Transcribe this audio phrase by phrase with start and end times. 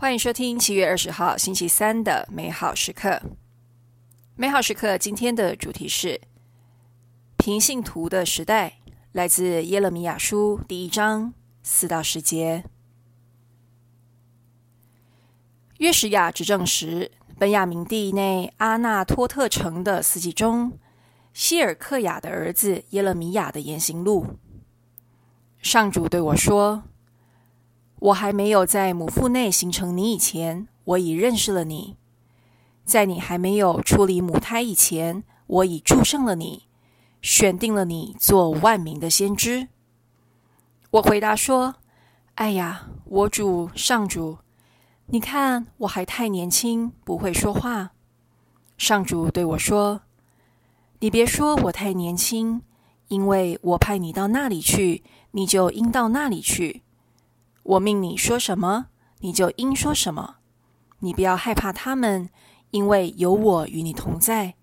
[0.00, 3.20] 欢迎收听七月二十号星期三的美好时刻。
[4.34, 6.22] 美好时刻今天的主题是
[7.36, 8.78] 平信徒的时代，
[9.12, 12.64] 来自耶勒米亚书第一章四到十节。
[15.76, 20.78] 约什亚执政时，本雅明地内阿纳托特城的四季中，
[21.34, 24.38] 希尔克雅的儿子耶勒米亚的言行录。
[25.60, 26.84] 上主对我说。
[28.00, 31.96] 我还没有在母腹内形成你以前，我已认识了你；
[32.84, 36.64] 在你还没有处理母胎以前，我已祝圣了你，
[37.20, 39.68] 选定了你做万民的先知。
[40.92, 41.76] 我回答说
[42.36, 44.38] ：“哎呀，我主上主，
[45.08, 47.92] 你看我还太年轻，不会说话。”
[48.78, 50.00] 上主对我说
[51.00, 52.62] ：“你别说我太年轻，
[53.08, 56.82] 因为我派你到那里去，你就应到那里去。”
[57.62, 58.86] 我命你说什么，
[59.18, 60.36] 你就应说什么。
[61.00, 62.30] 你不要害怕他们，
[62.70, 64.54] 因为有我与你同在，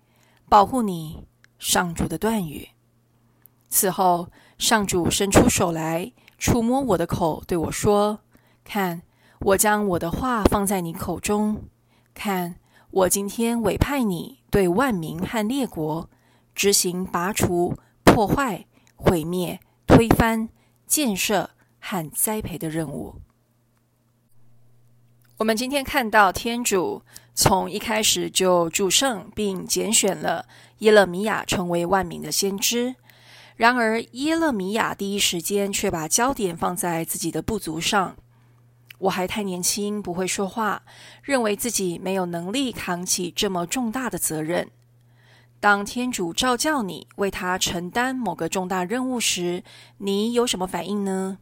[0.48, 1.26] 保护你。
[1.58, 2.68] 上主的断语。
[3.68, 8.20] 此后，上主伸出手来触摸我的口，对我说
[8.62, 9.02] ：“看，
[9.40, 11.64] 我将我的话放在你口中。
[12.14, 16.08] 看，我今天委派你对万民和列国
[16.54, 20.48] 执行拔除、破坏、毁灭、推翻、
[20.86, 21.50] 建设。”
[21.88, 23.14] 和栽培的任务。
[25.38, 27.00] 我们今天看到天主
[27.34, 30.44] 从一开始就祝圣并拣选了
[30.80, 32.96] 耶勒米亚成为万民的先知，
[33.56, 38.16] 然而耶勒米亚第一时间却把焦点放在自己的不足上。
[38.98, 40.82] 我还太年轻，不会说话，
[41.22, 44.70] 认为自己没有能力扛起这么重大的责任。
[45.58, 49.64] 当天主召叫你为他承担某个重大任务时，
[49.96, 51.38] 你有什么反应呢？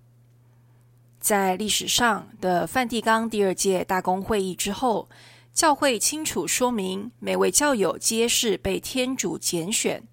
[1.27, 5.09] 在历史上的梵蒂冈第二届大公会议之后，
[5.53, 10.05] 教会清楚说明，每位教友皆是被天主拣选。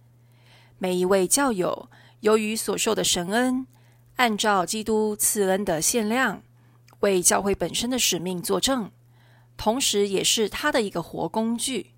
[0.79, 1.87] 每一位教友
[2.21, 3.67] 由于所受的神恩，
[4.15, 6.41] 按照基督赐恩的限量，
[7.01, 8.89] 为教会本身的使命作证，
[9.55, 11.91] 同时也是他的一个活工具。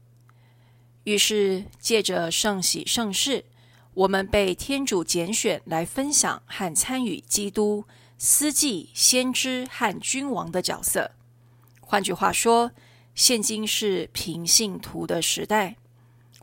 [1.05, 3.45] 于是，借着圣喜圣事，
[3.93, 7.85] 我们被天主拣选来分享和参与基督。
[8.17, 11.11] 司祭、先知和君王的角色。
[11.81, 12.71] 换句话说，
[13.13, 15.75] 现今是平信徒的时代。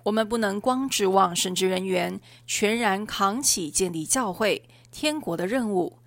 [0.04, 5.98] 我们不能光指望神职人员全然扛起建立教会、天国的任务，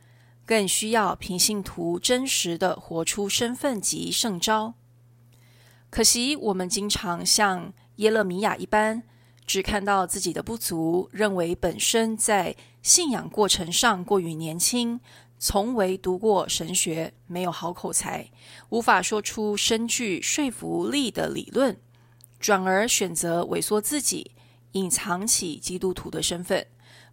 [0.46, 4.74] 更需要平信徒真实的活出身份及圣招。
[5.90, 9.04] 可惜，我们经常像耶勒米亚一般，
[9.46, 15.00] 只看到自己的不足，认为本身在信仰过程上过于年轻。
[15.38, 18.32] 从未读过神学，没有好口才，
[18.70, 21.78] 无法说出深具说服力的理论，
[22.40, 24.32] 转而选择萎缩自己，
[24.72, 26.66] 隐藏起基督徒的身份，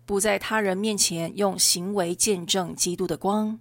[0.06, 3.58] 不在他人面前用行为见证基督的光。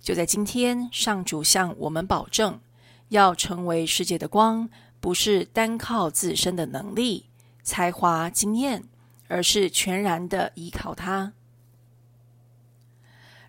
[0.00, 2.60] 就在今天，上主向我们保证，
[3.08, 4.68] 要成为世界的光，
[5.00, 7.30] 不是单靠自身的能力、
[7.62, 8.84] 才华、经验，
[9.28, 11.32] 而是全然的依靠他。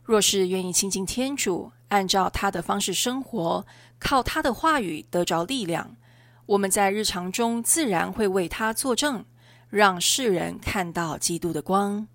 [0.06, 3.66] 若是愿意亲近天主，按照他的方式生活，
[3.98, 5.98] 靠他的话语得着力量，
[6.46, 9.26] 我们在日常中自然会为他作证，
[9.68, 12.08] 让世人看到基督的光。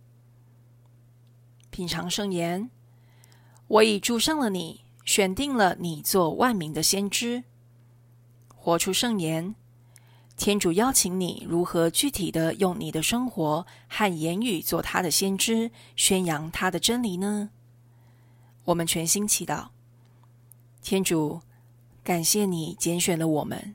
[1.70, 2.70] 品尝圣言，
[3.66, 7.42] 我已祝圣了你，选定了你做万民的先知。
[8.54, 9.56] 活出圣言，
[10.36, 17.50] 天主邀请你如何具体的用你的生活和言语做他的先知，宣扬他的真理呢？
[18.70, 19.66] 我们全心祈祷，
[20.80, 21.40] 天主，
[22.04, 23.74] 感谢你拣选了我们，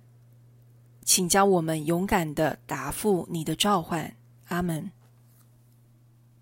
[1.03, 4.15] 请将我们勇敢的答复你的召唤。
[4.47, 4.89] 阿门。